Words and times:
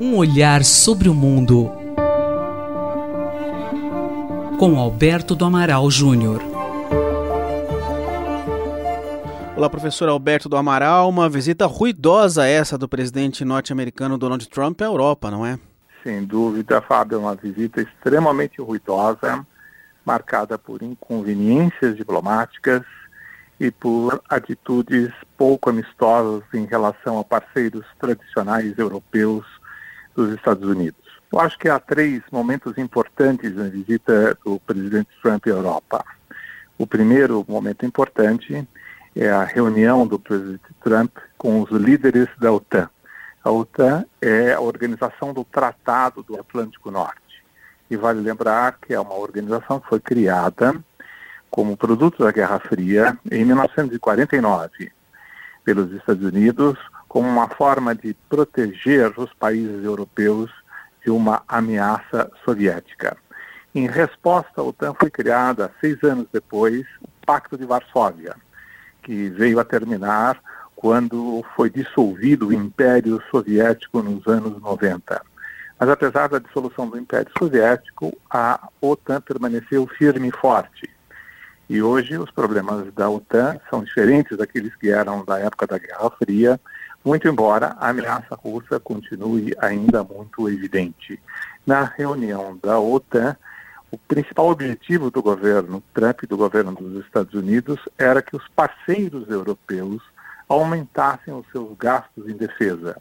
Um 0.00 0.16
olhar 0.16 0.64
sobre 0.64 1.08
o 1.08 1.14
mundo 1.14 1.70
com 4.58 4.78
Alberto 4.78 5.34
do 5.36 5.44
Amaral 5.44 5.90
Júnior. 5.90 6.42
Olá, 9.56 9.70
professor 9.70 10.08
Alberto 10.08 10.48
do 10.48 10.56
Amaral. 10.56 11.08
Uma 11.08 11.28
visita 11.28 11.66
ruidosa 11.66 12.46
essa 12.46 12.76
do 12.76 12.88
presidente 12.88 13.44
norte-americano 13.44 14.18
Donald 14.18 14.48
Trump 14.48 14.80
à 14.82 14.86
Europa, 14.86 15.30
não 15.30 15.46
é? 15.46 15.58
Sem 16.02 16.24
dúvida, 16.24 16.80
Fábio, 16.80 17.16
é 17.16 17.18
uma 17.18 17.36
visita 17.36 17.80
extremamente 17.80 18.60
ruidosa, 18.60 19.46
marcada 20.04 20.58
por 20.58 20.82
inconveniências 20.82 21.94
diplomáticas 21.96 22.82
e 23.60 23.70
por 23.70 24.22
atitudes 24.30 25.12
pouco 25.36 25.68
amistosas 25.68 26.42
em 26.54 26.64
relação 26.64 27.18
a 27.18 27.24
parceiros 27.24 27.84
tradicionais 28.00 28.76
europeus 28.78 29.44
dos 30.16 30.32
Estados 30.34 30.66
Unidos. 30.66 30.98
Eu 31.30 31.38
acho 31.38 31.58
que 31.58 31.68
há 31.68 31.78
três 31.78 32.22
momentos 32.32 32.78
importantes 32.78 33.54
na 33.54 33.68
visita 33.68 34.36
do 34.44 34.58
presidente 34.58 35.10
Trump 35.22 35.46
à 35.46 35.50
Europa. 35.50 36.04
O 36.78 36.86
primeiro 36.86 37.44
momento 37.46 37.84
importante 37.84 38.66
é 39.14 39.28
a 39.28 39.44
reunião 39.44 40.06
do 40.06 40.18
presidente 40.18 40.74
Trump 40.82 41.18
com 41.36 41.60
os 41.60 41.70
líderes 41.70 42.28
da 42.38 42.50
OTAN. 42.50 42.88
A 43.44 43.50
OTAN 43.50 44.06
é 44.20 44.54
a 44.54 44.60
organização 44.60 45.34
do 45.34 45.44
Tratado 45.44 46.22
do 46.22 46.40
Atlântico 46.40 46.90
Norte. 46.90 47.44
E 47.90 47.96
vale 47.96 48.20
lembrar 48.20 48.78
que 48.80 48.94
é 48.94 49.00
uma 49.00 49.14
organização 49.14 49.78
que 49.78 49.88
foi 49.88 50.00
criada 50.00 50.82
como 51.50 51.76
produto 51.76 52.22
da 52.22 52.30
Guerra 52.30 52.60
Fria 52.60 53.18
em 53.30 53.44
1949 53.44 54.92
pelos 55.64 55.92
Estados 55.92 56.24
Unidos 56.24 56.78
como 57.08 57.28
uma 57.28 57.48
forma 57.48 57.94
de 57.94 58.14
proteger 58.28 59.12
os 59.18 59.32
países 59.34 59.84
europeus 59.84 60.50
de 61.04 61.10
uma 61.10 61.42
ameaça 61.48 62.30
soviética. 62.44 63.16
Em 63.74 63.86
resposta, 63.86 64.60
a 64.60 64.62
OTAN 64.62 64.94
foi 64.94 65.10
criada 65.10 65.72
seis 65.80 66.02
anos 66.02 66.26
depois 66.32 66.86
o 67.02 67.08
Pacto 67.26 67.56
de 67.56 67.64
Varsóvia, 67.64 68.36
que 69.02 69.28
veio 69.30 69.58
a 69.58 69.64
terminar 69.64 70.40
quando 70.76 71.44
foi 71.54 71.68
dissolvido 71.68 72.48
o 72.48 72.52
Império 72.52 73.22
Soviético 73.30 74.02
nos 74.02 74.26
anos 74.26 74.60
90. 74.60 75.22
Mas 75.78 75.88
apesar 75.88 76.28
da 76.28 76.38
dissolução 76.38 76.88
do 76.88 76.98
Império 76.98 77.30
Soviético, 77.38 78.16
a 78.30 78.68
OTAN 78.80 79.20
permaneceu 79.20 79.86
firme 79.86 80.28
e 80.28 80.38
forte. 80.38 80.90
E 81.70 81.80
hoje 81.80 82.18
os 82.18 82.32
problemas 82.32 82.92
da 82.94 83.08
OTAN 83.08 83.56
são 83.70 83.84
diferentes 83.84 84.36
daqueles 84.36 84.74
que 84.74 84.90
eram 84.90 85.24
da 85.24 85.38
época 85.38 85.68
da 85.68 85.78
Guerra 85.78 86.10
Fria, 86.18 86.60
muito 87.04 87.28
embora 87.28 87.76
a 87.78 87.90
ameaça 87.90 88.34
russa 88.34 88.80
continue 88.80 89.54
ainda 89.56 90.02
muito 90.02 90.48
evidente. 90.48 91.22
Na 91.64 91.84
reunião 91.84 92.58
da 92.60 92.80
OTAN, 92.80 93.36
o 93.88 93.96
principal 93.96 94.48
objetivo 94.48 95.12
do 95.12 95.22
governo 95.22 95.80
Trump 95.94 96.24
e 96.24 96.26
do 96.26 96.36
governo 96.36 96.72
dos 96.72 97.04
Estados 97.04 97.34
Unidos 97.34 97.78
era 97.96 98.20
que 98.20 98.34
os 98.34 98.48
parceiros 98.48 99.30
europeus 99.30 100.02
aumentassem 100.48 101.32
os 101.32 101.46
seus 101.52 101.78
gastos 101.78 102.28
em 102.28 102.36
defesa. 102.36 103.00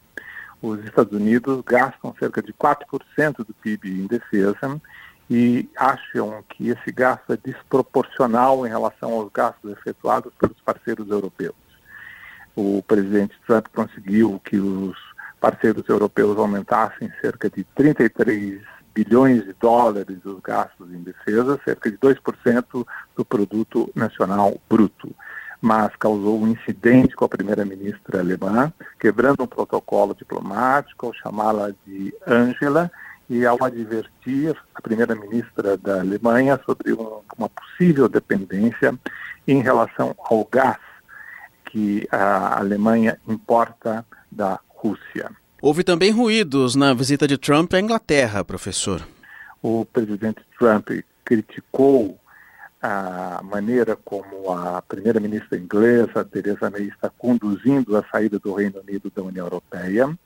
Os 0.61 0.79
Estados 0.85 1.13
Unidos 1.13 1.63
gastam 1.65 2.13
cerca 2.19 2.39
de 2.39 2.53
4% 2.53 3.37
do 3.37 3.53
PIB 3.63 3.89
em 3.89 4.05
defesa 4.05 4.79
e 5.29 5.69
acham 5.77 6.43
que 6.49 6.69
esse 6.69 6.91
gasto 6.91 7.33
é 7.33 7.37
desproporcional 7.37 8.65
em 8.65 8.69
relação 8.69 9.13
aos 9.13 9.31
gastos 9.31 9.71
efetuados 9.71 10.33
pelos 10.39 10.59
parceiros 10.61 11.09
europeus. 11.09 11.55
O 12.55 12.83
presidente 12.87 13.37
Trump 13.45 13.67
conseguiu 13.73 14.41
que 14.43 14.57
os 14.57 14.97
parceiros 15.39 15.87
europeus 15.87 16.37
aumentassem 16.37 17.11
cerca 17.21 17.49
de 17.49 17.63
33 17.75 18.61
bilhões 18.93 19.45
de 19.45 19.53
dólares 19.53 20.17
os 20.25 20.39
gastos 20.41 20.91
em 20.91 21.01
defesa, 21.03 21.59
cerca 21.63 21.91
de 21.91 21.97
2% 21.97 22.85
do 23.15 23.23
produto 23.23 23.89
nacional 23.95 24.59
bruto. 24.67 25.15
Mas 25.61 25.95
causou 25.97 26.41
um 26.41 26.47
incidente 26.47 27.15
com 27.15 27.25
a 27.25 27.29
primeira-ministra 27.29 28.19
alemã, 28.19 28.73
quebrando 28.99 29.43
um 29.43 29.47
protocolo 29.47 30.15
diplomático 30.15 31.05
ao 31.05 31.13
chamá-la 31.13 31.71
de 31.85 32.13
Angela 32.25 32.91
e 33.29 33.45
ao 33.45 33.63
advertir 33.63 34.57
a 34.73 34.81
primeira-ministra 34.81 35.77
da 35.77 35.99
Alemanha 35.99 36.59
sobre 36.65 36.93
um, 36.93 37.21
uma 37.37 37.47
possível 37.49 38.09
dependência 38.09 38.97
em 39.47 39.61
relação 39.61 40.15
ao 40.17 40.47
gás 40.51 40.79
que 41.65 42.07
a 42.11 42.57
Alemanha 42.59 43.19
importa 43.27 44.03
da 44.31 44.59
Rússia. 44.67 45.29
Houve 45.61 45.83
também 45.83 46.11
ruídos 46.11 46.75
na 46.75 46.93
visita 46.93 47.27
de 47.27 47.37
Trump 47.37 47.73
à 47.73 47.79
Inglaterra, 47.79 48.43
professor. 48.43 49.05
O 49.61 49.85
presidente 49.85 50.41
Trump 50.57 50.89
criticou 51.23 52.17
a 52.81 53.41
maneira 53.43 53.95
como 53.97 54.51
a 54.51 54.81
primeira-ministra 54.81 55.57
inglesa, 55.57 56.23
Theresa 56.23 56.69
May, 56.69 56.83
está 56.83 57.09
conduzindo 57.09 57.97
a 57.97 58.03
saída 58.09 58.39
do 58.39 58.53
Reino 58.53 58.79
Unido 58.79 59.11
da 59.13 59.21
União 59.21 59.45
Europeia 59.45 60.17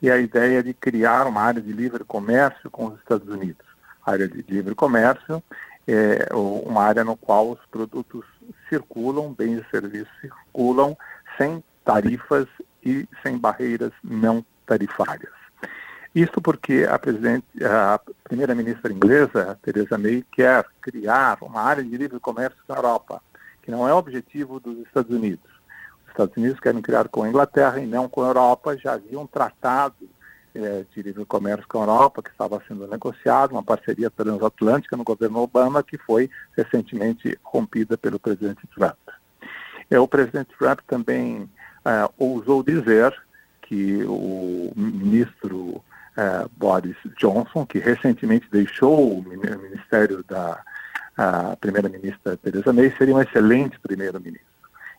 e 0.00 0.10
a 0.10 0.18
ideia 0.18 0.62
de 0.62 0.72
criar 0.72 1.26
uma 1.26 1.42
área 1.42 1.60
de 1.60 1.72
livre 1.72 2.04
comércio 2.04 2.70
com 2.70 2.86
os 2.86 2.98
Estados 2.98 3.28
Unidos. 3.28 3.66
Área 4.04 4.28
de 4.28 4.42
livre 4.48 4.74
comércio 4.74 5.42
é 5.86 6.28
uma 6.34 6.84
área 6.84 7.04
no 7.04 7.16
qual 7.16 7.50
os 7.50 7.58
produtos 7.70 8.24
circulam, 8.68 9.32
bens 9.32 9.62
e 9.66 9.70
serviços 9.70 10.12
circulam 10.20 10.96
sem 11.36 11.62
tarifas 11.84 12.46
e 12.84 13.08
sem 13.22 13.38
barreiras 13.38 13.92
não 14.04 14.44
tarifárias. 14.66 15.32
Isso 16.14 16.40
porque 16.40 16.86
a, 16.88 16.96
a 17.94 18.00
primeira-ministra 18.24 18.92
inglesa, 18.92 19.58
Theresa 19.62 19.98
May, 19.98 20.24
quer 20.32 20.64
criar 20.80 21.38
uma 21.42 21.62
área 21.62 21.82
de 21.82 21.96
livre 21.96 22.18
comércio 22.18 22.58
na 22.68 22.76
Europa, 22.76 23.22
que 23.62 23.70
não 23.70 23.86
é 23.86 23.92
objetivo 23.92 24.58
dos 24.58 24.78
Estados 24.86 25.14
Unidos. 25.14 25.57
Os 26.18 26.24
Estados 26.24 26.36
Unidos 26.36 26.58
querem 26.58 26.82
criar 26.82 27.06
com 27.06 27.22
a 27.22 27.28
Inglaterra 27.28 27.78
e 27.78 27.86
não 27.86 28.08
com 28.08 28.24
a 28.24 28.26
Europa. 28.26 28.76
Já 28.76 28.94
havia 28.94 29.20
um 29.20 29.26
tratado 29.26 29.94
é, 30.52 30.84
de 30.92 31.00
livre 31.00 31.24
comércio 31.24 31.64
com 31.68 31.78
a 31.78 31.82
Europa 31.82 32.24
que 32.24 32.30
estava 32.30 32.60
sendo 32.66 32.88
negociado, 32.88 33.52
uma 33.52 33.62
parceria 33.62 34.10
transatlântica 34.10 34.96
no 34.96 35.04
governo 35.04 35.38
Obama, 35.38 35.80
que 35.80 35.96
foi 35.96 36.28
recentemente 36.56 37.38
rompida 37.40 37.96
pelo 37.96 38.18
presidente 38.18 38.66
Trump. 38.74 38.96
O 39.92 40.08
presidente 40.08 40.50
Trump 40.58 40.80
também 40.88 41.48
é, 41.84 42.10
ousou 42.18 42.64
dizer 42.64 43.14
que 43.62 44.02
o 44.02 44.72
ministro 44.74 45.84
é, 46.16 46.46
Boris 46.56 46.96
Johnson, 47.16 47.64
que 47.64 47.78
recentemente 47.78 48.48
deixou 48.50 49.20
o 49.20 49.22
ministério 49.22 50.24
da 50.24 50.60
primeira-ministra 51.60 52.36
Theresa 52.36 52.72
May, 52.72 52.92
seria 52.96 53.14
um 53.14 53.20
excelente 53.20 53.78
primeiro-ministro. 53.80 54.57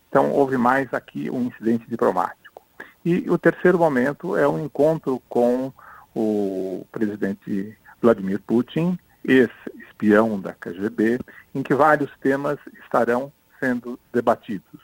Então, 0.10 0.32
houve 0.32 0.58
mais 0.58 0.94
aqui 0.94 1.30
um 1.30 1.44
incidente 1.44 1.86
diplomático. 1.88 2.64
E 3.06 3.30
o 3.30 3.38
terceiro 3.38 3.80
momento 3.80 4.36
é 4.36 4.48
um 4.48 4.60
encontro 4.60 5.22
com 5.30 5.72
o 6.14 6.86
presidente 6.92 7.78
Vladimir 8.02 8.40
Putin, 8.42 8.98
ex-espião 9.24 10.40
da 10.40 10.54
KGB, 10.54 11.20
em 11.54 11.62
que 11.62 11.74
vários 11.74 12.12
temas 12.20 12.58
estarão 12.84 13.32
sendo 13.60 14.00
debatidos. 14.12 14.82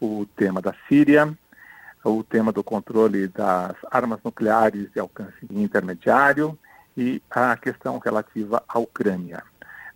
O 0.00 0.26
tema 0.36 0.60
da 0.60 0.74
Síria, 0.88 1.32
o 2.04 2.22
tema 2.22 2.52
do 2.52 2.62
controle 2.62 3.28
das 3.28 3.76
armas 3.90 4.20
nucleares 4.22 4.90
de 4.92 5.00
alcance 5.00 5.34
intermediário 5.50 6.58
e 6.96 7.22
a 7.30 7.56
questão 7.56 7.98
relativa 7.98 8.62
à 8.68 8.78
Ucrânia. 8.78 9.42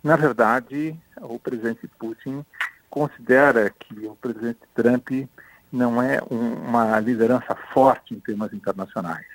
Na 0.03 0.15
verdade, 0.15 0.97
o 1.21 1.37
presidente 1.37 1.87
Putin 1.99 2.43
considera 2.89 3.69
que 3.69 4.05
o 4.05 4.15
presidente 4.15 4.59
Trump 4.73 5.09
não 5.71 6.01
é 6.01 6.19
um, 6.29 6.53
uma 6.53 6.99
liderança 6.99 7.55
forte 7.73 8.13
em 8.13 8.19
temas 8.19 8.51
internacionais. 8.53 9.25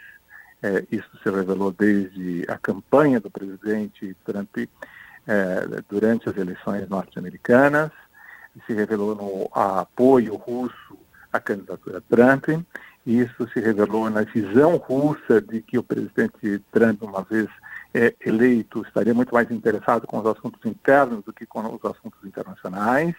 É, 0.62 0.84
isso 0.90 1.10
se 1.22 1.30
revelou 1.30 1.70
desde 1.72 2.44
a 2.48 2.56
campanha 2.56 3.20
do 3.20 3.30
presidente 3.30 4.16
Trump 4.24 4.56
é, 5.26 5.82
durante 5.88 6.28
as 6.28 6.36
eleições 6.36 6.88
norte-americanas, 6.88 7.90
se 8.66 8.72
revelou 8.72 9.14
no 9.14 9.48
apoio 9.52 10.36
russo 10.36 10.98
a 11.32 11.40
candidatura 11.40 12.00
Trump. 12.08 12.48
E 13.06 13.20
isso 13.20 13.46
se 13.52 13.60
revelou 13.60 14.08
na 14.08 14.22
visão 14.22 14.76
russa 14.76 15.40
de 15.40 15.60
que 15.60 15.76
o 15.76 15.82
presidente 15.82 16.58
Trump, 16.72 17.02
uma 17.02 17.22
vez 17.22 17.48
é, 17.92 18.14
eleito, 18.24 18.82
estaria 18.82 19.12
muito 19.12 19.34
mais 19.34 19.50
interessado 19.50 20.06
com 20.06 20.18
os 20.18 20.26
assuntos 20.26 20.64
internos 20.64 21.22
do 21.22 21.32
que 21.32 21.44
com 21.44 21.60
os 21.60 21.84
assuntos 21.84 22.24
internacionais, 22.24 23.14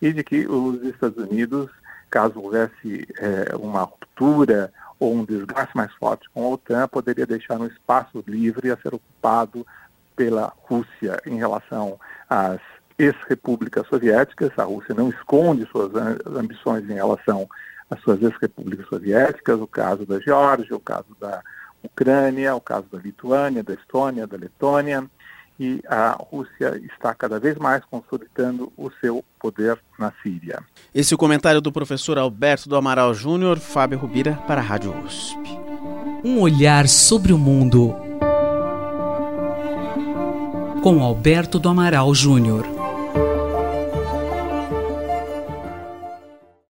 e 0.00 0.12
de 0.12 0.22
que 0.22 0.46
os 0.46 0.82
Estados 0.84 1.16
Unidos, 1.16 1.70
caso 2.10 2.40
houvesse 2.40 3.06
é, 3.18 3.56
uma 3.56 3.82
ruptura 3.82 4.72
ou 4.98 5.14
um 5.14 5.24
desgaste 5.24 5.76
mais 5.76 5.92
forte 5.94 6.28
com 6.30 6.44
a 6.44 6.48
OTAN, 6.50 6.88
poderia 6.88 7.26
deixar 7.26 7.60
um 7.60 7.66
espaço 7.66 8.24
livre 8.26 8.70
a 8.70 8.76
ser 8.76 8.94
ocupado 8.94 9.66
pela 10.16 10.52
Rússia 10.64 11.20
em 11.24 11.36
relação 11.36 11.98
às 12.28 12.60
ex-repúblicas 12.98 13.86
soviéticas. 13.86 14.50
A 14.56 14.64
Rússia 14.64 14.94
não 14.94 15.08
esconde 15.10 15.68
suas 15.70 15.92
ambições 16.26 16.88
em 16.90 16.94
relação 16.94 17.48
as 17.90 18.00
suas 18.00 18.22
ex-repúblicas 18.22 18.86
soviéticas, 18.86 19.60
o 19.60 19.66
caso 19.66 20.04
da 20.04 20.18
Geórgia, 20.20 20.76
o 20.76 20.80
caso 20.80 21.16
da 21.18 21.42
Ucrânia, 21.82 22.54
o 22.54 22.60
caso 22.60 22.86
da 22.90 22.98
Lituânia, 22.98 23.62
da 23.62 23.74
Estônia, 23.74 24.26
da 24.26 24.36
Letônia, 24.36 25.08
e 25.58 25.80
a 25.88 26.16
Rússia 26.18 26.80
está 26.84 27.14
cada 27.14 27.40
vez 27.40 27.56
mais 27.56 27.84
consolidando 27.84 28.72
o 28.76 28.90
seu 29.00 29.24
poder 29.40 29.78
na 29.98 30.12
Síria. 30.22 30.62
Esse 30.94 31.12
é 31.12 31.16
o 31.16 31.18
comentário 31.18 31.60
do 31.60 31.72
professor 31.72 32.18
Alberto 32.18 32.68
do 32.68 32.76
Amaral 32.76 33.12
Júnior, 33.12 33.58
Fábio 33.58 33.98
Rubira, 33.98 34.34
para 34.46 34.60
a 34.60 34.64
Rádio 34.64 34.94
USP. 35.04 35.58
Um 36.24 36.40
olhar 36.40 36.88
sobre 36.88 37.32
o 37.32 37.38
mundo 37.38 37.94
com 40.82 41.02
Alberto 41.02 41.58
do 41.58 41.68
Amaral 41.68 42.14
Júnior. 42.14 42.77